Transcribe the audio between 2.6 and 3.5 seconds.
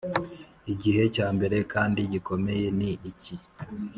ni iki